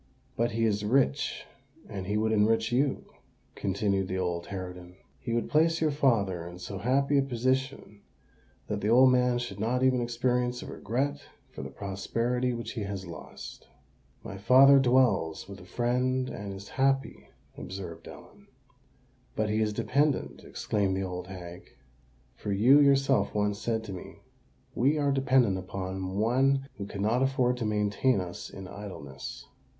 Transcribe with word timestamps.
"But 0.35 0.53
he 0.53 0.65
is 0.65 0.83
rich—and 0.83 2.07
he 2.07 2.17
would 2.17 2.31
enrich 2.31 2.71
you," 2.71 3.05
continued 3.53 4.07
the 4.07 4.17
old 4.17 4.47
harridan: 4.47 4.95
"he 5.19 5.31
would 5.31 5.47
place 5.47 5.79
your 5.79 5.91
father 5.91 6.47
in 6.47 6.57
so 6.57 6.79
happy 6.79 7.19
a 7.19 7.21
position 7.21 8.01
that 8.65 8.81
the 8.81 8.87
old 8.87 9.11
man 9.11 9.37
should 9.37 9.59
not 9.59 9.83
even 9.83 10.01
experience 10.01 10.63
a 10.63 10.65
regret 10.65 11.21
for 11.51 11.61
the 11.61 11.69
prosperity 11.69 12.51
which 12.51 12.71
he 12.71 12.81
has 12.81 13.05
lost." 13.05 13.67
"My 14.23 14.39
father 14.39 14.79
dwells 14.79 15.47
with 15.47 15.59
a 15.59 15.65
friend, 15.65 16.29
and 16.31 16.51
is 16.51 16.69
happy," 16.69 17.29
observed 17.55 18.07
Ellen. 18.07 18.47
"But 19.35 19.51
he 19.51 19.61
is 19.61 19.71
dependant," 19.71 20.43
exclaimed 20.43 20.97
the 20.97 21.03
old 21.03 21.27
hag: 21.27 21.75
"for 22.35 22.51
you 22.51 22.79
yourself 22.79 23.35
once 23.35 23.59
said 23.59 23.83
to 23.83 23.93
me, 23.93 24.23
'We 24.73 24.97
are 24.97 25.11
dependant 25.11 25.59
upon 25.59 26.17
one 26.17 26.67
who 26.79 26.87
cannot 26.87 27.21
afford 27.21 27.57
to 27.57 27.65
maintain 27.65 28.19
us 28.19 28.49
in 28.49 28.67
idleness.' 28.67 29.45